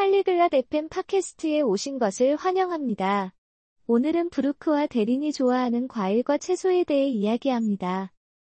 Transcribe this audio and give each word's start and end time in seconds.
팔리글랏 0.00 0.54
FM 0.54 0.88
팟캐스트에 0.88 1.60
오신 1.60 1.98
것을 1.98 2.34
환영합니다. 2.36 3.34
오늘은 3.86 4.30
브루크와 4.30 4.86
대린이 4.86 5.30
좋아하는 5.30 5.88
과일과 5.88 6.38
채소에 6.38 6.84
대해 6.84 7.06
이야기합니다. 7.10 8.10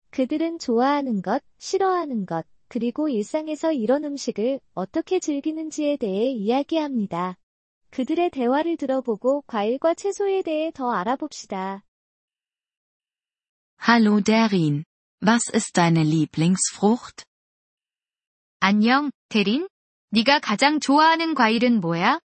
그들은 0.10 0.60
좋아하는 0.60 1.22
것, 1.22 1.42
싫어하는 1.58 2.26
것, 2.26 2.46
그리고 2.68 3.08
일상에서 3.08 3.72
이런 3.72 4.04
음식을 4.04 4.60
어떻게 4.74 5.22
즐기는지에 5.22 5.96
대해 5.96 6.32
이야기합니다. 6.32 7.38
그들의 7.92 8.30
대화를 8.32 8.76
들어보고 8.76 9.44
과일과 9.48 9.94
채소에 9.94 10.42
대해 10.42 10.70
더 10.74 10.92
알아봅시다. 10.92 11.86
Hallo 13.88 14.22
Derin. 14.22 14.84
Was 15.26 15.50
ist 15.56 15.72
deine 15.72 16.02
Lieblingsfrucht? 16.02 17.24
안녕, 18.60 19.12
대린? 19.30 19.70
네가 20.11 20.41
가장 20.41 20.81
좋아하는 20.81 21.35
과일은 21.35 21.81
뭐야? 21.81 22.21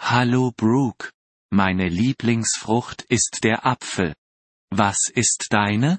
Hallo 0.00 0.50
Brooke. 0.56 1.10
Meine 1.52 1.88
Lieblingsfrucht 1.88 3.06
ist 3.10 3.40
der 3.42 3.64
Apfel. 3.64 4.14
Was 4.72 5.12
ist 5.16 5.48
deine? 5.50 5.98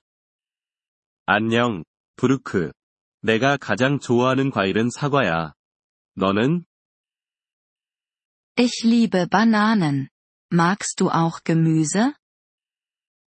안녕, 1.25 1.83
브루크. 2.15 2.71
내가 3.21 3.57
가장 3.57 3.99
좋아하는 3.99 4.51
과일은 4.51 4.89
사과야. 4.89 5.53
너는? 6.15 6.65
Ich 8.59 8.85
liebe 8.85 9.27
Bananen. 9.27 10.09
Magst 10.51 10.97
du 10.99 11.09
auch 11.09 11.41
Gemüse? 11.43 12.13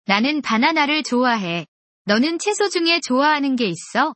나는 0.06 0.42
바나나를 0.42 1.02
좋아해. 1.02 1.66
너는 2.04 2.38
채소 2.38 2.68
중에 2.68 3.00
좋아하는 3.00 3.56
게 3.56 3.66
있어? 3.66 4.14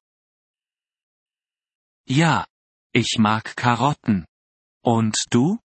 Ja. 2.08 2.46
Ich 2.94 3.18
mag 3.18 3.54
Karotten. 3.56 4.26
Und 4.82 5.14
du? 5.30 5.58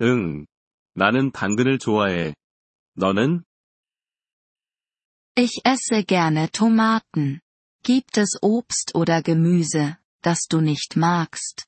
응. 0.00 0.46
나는 0.94 1.30
당근을 1.30 1.78
좋아해. 1.78 2.34
너는? 2.94 3.44
Ich 5.36 5.60
esse 5.64 6.04
gerne 6.04 6.50
Tomaten. 6.50 7.40
Gibt 7.82 8.18
es 8.18 8.38
Obst 8.42 8.94
oder 8.94 9.22
Gemüse, 9.22 9.98
das 10.22 10.46
du 10.48 10.60
nicht 10.60 10.98
magst? 10.98 11.64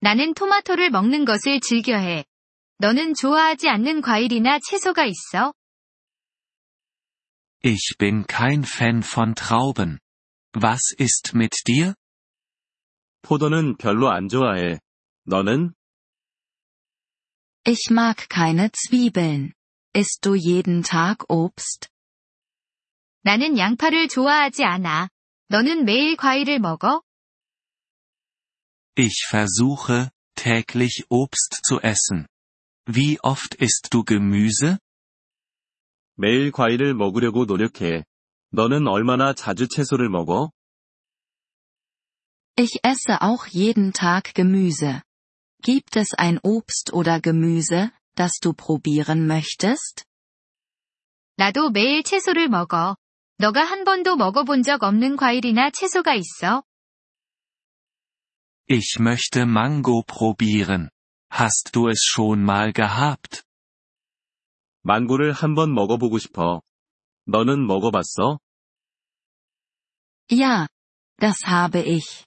나는 0.00 0.32
토마토를 0.34 0.90
먹는 0.90 1.24
것을 1.26 1.60
즐겨해. 1.60 2.24
너는 2.78 3.14
좋아하지 3.14 3.68
않는 3.68 4.00
과일이나 4.00 4.58
채소가 4.58 5.04
있어? 5.04 5.52
Ich 7.62 7.96
bin 7.98 8.26
kein 8.26 8.64
Fan 8.64 9.02
von 9.02 9.34
Trauben. 9.34 9.98
Was 10.54 10.94
ist 10.98 11.34
mit 11.34 11.52
dir? 11.66 11.94
포도는 13.24 13.76
별로 13.76 14.10
안 14.10 14.28
좋아해. 14.28 14.78
너는? 15.24 15.72
Ich 17.66 17.92
mag 17.92 18.28
keine 18.28 18.70
Zwiebeln. 18.72 19.52
Isst 19.94 20.20
du 20.22 20.34
jeden 20.34 20.82
Tag 20.82 21.24
Obst? 21.28 21.88
나는 23.22 23.58
양파를 23.58 24.08
좋아하지 24.08 24.64
않아. 24.64 25.08
너는 25.48 25.84
매일 25.84 26.16
과일을 26.16 26.58
먹어? 26.58 27.02
Ich 28.96 29.26
versuche, 29.28 30.10
täglich 30.34 31.04
Obst 31.10 31.60
zu 31.64 31.80
essen. 31.82 32.26
Wie 32.86 33.18
oft 33.22 33.56
isst 33.60 33.90
du 33.90 34.04
Gemüse? 34.04 34.78
매일 36.16 36.50
과일을 36.50 36.94
먹으려고 36.94 37.44
노력해. 37.44 38.04
너는 38.52 38.86
얼마나 38.88 39.32
자주 39.32 39.68
채소를 39.68 40.08
먹어? 40.08 40.50
Ich 42.56 42.80
esse 42.82 43.22
auch 43.22 43.46
jeden 43.46 43.92
Tag 43.92 44.34
Gemüse. 44.34 45.02
Gibt 45.62 45.96
es 45.96 46.14
ein 46.14 46.38
Obst 46.42 46.92
oder 46.92 47.20
Gemüse, 47.20 47.90
das 48.14 48.38
du 48.40 48.52
probieren 48.52 49.26
möchtest? 49.26 50.04
나도 51.36 51.70
매일 51.70 52.02
채소를 52.02 52.48
먹어. 52.48 52.96
너가 53.38 53.64
한 53.64 53.84
번도 53.84 54.16
먹어본 54.16 54.62
적 54.62 54.82
없는 54.82 55.16
과일이나 55.16 55.70
채소가 55.70 56.14
있어? 56.14 56.62
Ich 58.68 59.00
möchte 59.00 59.46
Mango 59.46 60.02
probieren. 60.02 60.90
Hast 61.32 61.74
du 61.74 61.88
es 61.88 62.04
schon 62.04 62.44
mal 62.44 62.72
gehabt? 62.72 63.42
망고를 64.82 65.32
한번 65.32 65.72
먹어보고 65.74 66.18
싶어. 66.18 66.60
너는 67.26 67.66
먹어봤어? 67.66 68.38
Ja. 70.30 70.68
Das 71.18 71.46
habe 71.46 71.80
ich. 71.80 72.24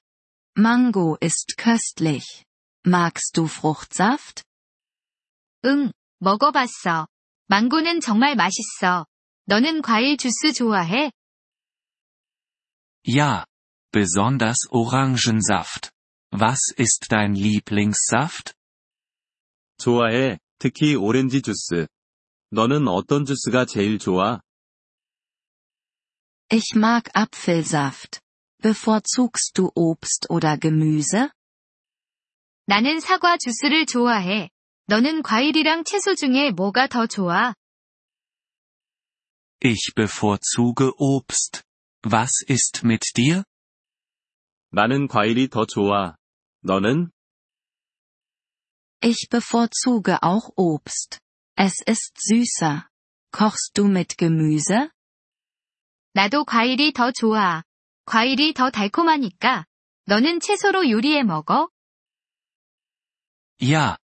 Mango 0.58 1.18
ist 1.20 1.58
köstlich. 1.58 2.46
Magst 2.86 3.38
du 3.38 3.48
Fruchtsaft? 3.48 4.44
응, 5.66 5.92
먹어봤어. 6.20 7.08
망고는 7.48 8.02
정말 8.02 8.36
맛있어. 8.36 9.06
너는 9.46 9.82
과일 9.82 10.18
주스 10.18 10.54
좋아해? 10.54 11.12
Ja. 13.08 13.46
Besonders 13.92 14.68
Orangensaft. 14.72 15.92
Was 16.32 16.74
ist 16.80 17.08
dein 17.12 17.36
Lieblingssaft? 17.36 18.54
좋아해. 19.78 20.40
특히 20.58 20.96
오렌지 20.96 21.42
주스. 21.42 21.88
너는 22.52 22.88
어떤 22.88 23.26
주스가 23.26 23.66
제일 23.66 24.00
좋아? 24.00 24.40
Ich 26.52 26.76
mag 26.76 27.10
Apfelsaft. 27.16 28.20
Bevorzugst 28.62 29.58
du 29.58 29.72
Obst 29.76 30.30
oder 30.30 30.58
Gemüse? 30.58 31.30
나는 32.66 33.00
사과 33.00 33.38
주스를 33.38 33.86
좋아해. 33.86 34.50
너는 34.88 35.22
과일이랑 35.22 35.84
채소 35.84 36.16
중에 36.16 36.52
뭐가 36.52 36.88
더 36.88 37.08
좋아? 37.08 37.54
Ich 39.62 39.94
bevorzuge 39.96 40.92
Obst. 40.98 41.64
Was 42.06 42.46
ist 42.50 42.86
mit 42.86 43.02
dir? 43.16 43.44
나는 44.72 45.08
과일이 45.08 45.48
더 45.48 45.66
좋아. 45.66 46.16
너는? 46.62 47.12
Ich 49.02 49.28
bevorzuge 49.30 50.22
auch 50.22 50.52
Obst. 50.56 51.20
Es 51.56 51.82
ist 51.86 52.18
süßer. 52.18 52.88
Kochst 53.32 53.78
du 53.78 53.88
mit 53.88 54.18
Gemüse? 54.18 54.90
나도 56.14 56.46
과일이 56.46 56.92
더 56.94 57.12
좋아. 57.12 57.64
과일이 58.08 58.54
더 58.54 58.70
달콤하니까. 58.70 59.66
너는 60.06 60.40
채소로 60.40 60.90
요리해 60.90 61.24
먹어? 61.24 61.70
Ja. 63.62 63.98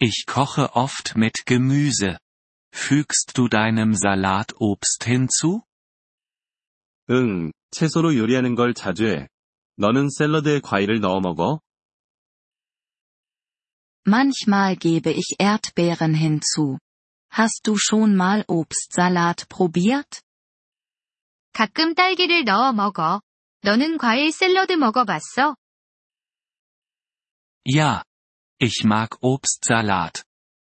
Ich 0.00 0.26
koche 0.26 0.68
oft 0.74 1.14
mit 1.16 1.46
Gemüse. 1.46 2.18
Fügst 2.72 3.32
du 3.34 3.48
deinem 3.48 3.94
Salat 3.94 4.52
Obst 4.58 5.06
hinzu? 5.06 5.62
응, 7.10 7.52
채소로 7.70 8.16
요리하는 8.16 8.54
걸 8.54 8.74
자주 8.74 9.06
해. 9.06 9.28
너는 9.76 10.10
샐러드에 10.10 10.60
과일을 10.60 11.00
넣어 11.00 11.20
먹어? 11.20 11.60
Manchmal 14.06 14.76
gebe 14.76 15.10
ich 15.10 15.36
Erdbeeren 15.38 16.14
hinzu. 16.14 16.78
Hast 17.30 17.66
du 17.66 17.76
schon 17.76 18.14
mal 18.14 18.44
Obstsalat 18.46 19.48
probiert? 19.48 20.20
가끔 21.52 21.94
딸기를 21.94 22.44
넣어 22.44 22.72
먹어. 22.72 23.20
너는 23.62 23.98
과일 23.98 24.30
샐러드 24.32 24.72
먹어봤어? 24.72 25.56
Ja. 27.64 28.02
Ich 28.58 28.84
mag 28.84 29.18
Obstsalat. 29.20 30.22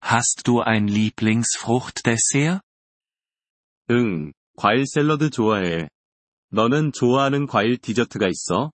Hast 0.04 0.44
du 0.46 0.62
ein 0.62 0.88
Lieblingsfruchtdessert? 0.88 2.62
응, 3.90 4.34
과일 4.56 4.86
샐러드 4.86 5.30
좋아해. 5.30 5.90
너는 6.50 6.92
좋아하는 6.92 7.48
과일 7.48 7.78
디저트가 7.78 8.28
있어? 8.28 8.72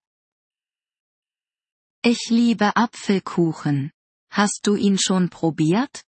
Ich 2.03 2.31
liebe 2.31 2.71
Apfelkuchen. 2.75 3.91
Hast 4.31 4.63
du 4.63 4.75
ihn 4.75 4.97
schon 4.97 5.29
probiert? 5.29 6.03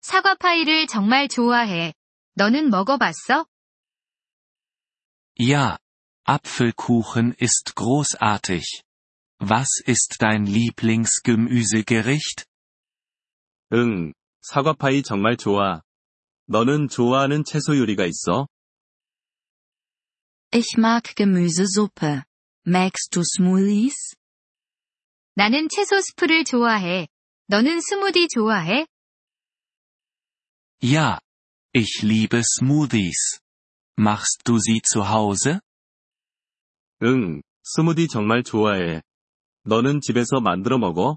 사과 0.00 0.34
파이를 0.34 0.86
정말 0.88 1.28
좋아해. 1.28 1.94
너는 2.34 2.70
먹어봤어? 2.70 3.46
Ja. 5.38 5.78
Apfelkuchen 6.26 7.32
ist 7.34 7.74
großartig. 7.74 8.82
Was 9.38 9.80
ist 9.84 10.16
dein 10.20 10.46
Lieblingsgemüsegericht? 10.46 12.46
응, 13.72 14.12
사과파이 14.42 15.02
정말 15.02 15.36
좋아. 15.36 15.82
너는 16.46 16.88
좋아하는 16.88 17.44
채소 17.44 17.76
요리가 17.76 18.06
있어? 18.06 18.46
Ich 20.54 20.76
mag 20.78 21.14
Gemüsesuppe. 21.16 22.22
Magst 22.66 23.10
du 23.12 23.22
Smoothies? 23.22 24.14
나는 25.34 25.68
채소 25.68 26.00
스프를 26.00 26.44
좋아해. 26.44 27.08
너는 27.48 27.80
스무디 27.80 28.28
좋아해? 28.28 28.86
Ja. 30.82 31.18
Ich 31.74 32.02
liebe 32.04 32.42
Smoothies. 32.44 33.40
Machst 33.98 34.42
du 34.44 34.58
sie 34.58 34.82
zu 34.82 35.08
Hause? 35.08 35.60
응, 37.02 37.42
스무디 37.64 38.08
정말 38.08 38.42
좋아해. 38.42 39.02
너는 39.64 40.00
집에서 40.00 40.40
만들어 40.40 40.78
먹어? 40.78 41.16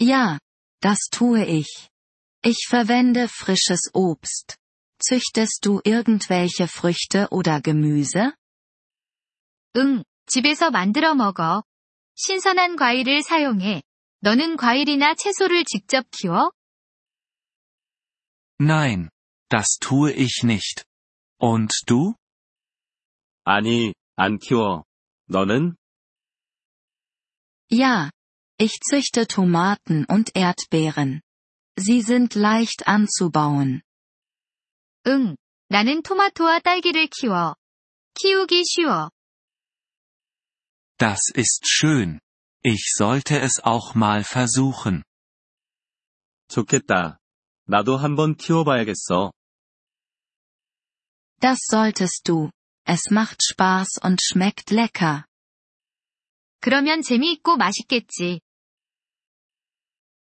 Ja, 0.00 0.38
das 0.80 1.08
tue 1.10 1.44
ich. 1.46 1.88
Ich 2.44 2.66
verwende 2.68 3.28
frisches 3.28 3.90
Obst. 3.94 4.56
Züchtest 5.00 5.64
du 5.64 5.80
irgendwelche 5.84 6.66
Früchte 6.66 7.28
oder 7.30 7.60
Gemüse? 7.60 8.32
응, 9.76 10.04
집에서 10.26 10.70
만들어 10.70 11.14
먹어. 11.14 11.62
신선한 12.14 12.76
과일을 12.76 13.22
사용해. 13.22 13.82
너는 14.20 14.56
과일이나 14.56 15.14
채소를 15.14 15.64
직접 15.64 16.06
키워? 16.10 16.50
Nein, 18.60 19.08
das 19.48 19.78
tue 19.80 20.12
ich 20.12 20.42
nicht. 20.44 20.84
Und 21.40 21.70
du? 21.86 22.14
아니, 23.46 23.94
안 24.16 24.38
키워. 24.38 24.84
너는? 25.28 25.76
Ja. 27.70 28.10
Ich 28.58 28.78
züchte 28.80 29.26
Tomaten 29.26 30.04
und 30.06 30.36
Erdbeeren. 30.36 31.22
Sie 31.76 32.02
sind 32.02 32.34
leicht 32.36 32.86
anzubauen. 32.86 33.82
응, 35.06 35.36
나는 35.68 36.02
토마토와 36.02 36.60
딸기를 36.60 37.08
키워. 37.08 37.56
키우기 38.14 38.62
쉬워. 38.64 39.10
Das 40.98 41.32
ist 41.34 41.66
schön. 41.66 42.20
Ich 42.62 42.92
sollte 42.94 43.40
es 43.40 43.60
auch 43.64 43.96
mal 43.96 44.22
versuchen. 44.22 45.02
좋겠다. 46.48 47.18
나도 47.66 47.96
한번 47.96 48.36
키워봐야겠어. 48.36 49.32
Das 51.40 51.58
solltest 51.68 52.28
du. 52.28 52.50
Es 52.86 53.10
macht 53.10 53.42
Spaß 53.42 53.98
und 54.02 54.20
schmeckt 54.20 54.70
lecker. 54.70 55.24
그러면 56.60 57.02
재미있고 57.02 57.56
맛있겠지. 57.56 58.40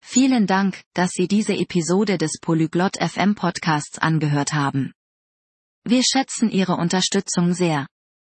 Vielen 0.04 0.46
Dank, 0.46 0.84
dass 0.94 1.12
Sie 1.12 1.28
diese 1.28 1.54
Episode 1.54 2.18
des 2.18 2.40
Polyglot 2.40 2.98
FM 3.02 3.36
Podcasts 3.36 4.00
angehört 4.00 4.54
haben. 4.54 4.94
Wir 5.84 6.04
schätzen 6.04 6.50
Ihre 6.50 6.76
Unterstützung 6.76 7.54
sehr. 7.54 7.88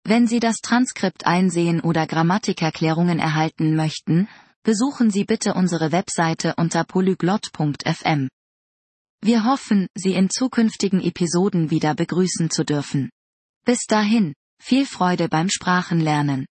Wenn 0.04 0.26
Sie 0.26 0.40
das 0.40 0.56
Transkript 0.62 1.26
einsehen 1.26 1.80
oder 1.80 2.06
Grammatikerklärungen 2.06 3.18
erhalten 3.18 3.74
möchten, 3.74 4.28
besuchen 4.62 5.10
Sie 5.10 5.24
bitte 5.24 5.54
unsere 5.54 5.92
Webseite 5.92 6.54
unter 6.56 6.84
polyglot.fm. 6.84 8.28
Wir 9.20 9.44
hoffen, 9.44 9.88
Sie 9.94 10.14
in 10.14 10.30
zukünftigen 10.30 11.00
Episoden 11.00 11.70
wieder 11.70 11.94
begrüßen 11.94 12.50
zu 12.50 12.64
dürfen. 12.64 13.10
Bis 13.65 13.85
dahin, 13.87 14.33
viel 14.59 14.85
Freude 14.85 15.29
beim 15.29 15.49
Sprachenlernen. 15.49 16.45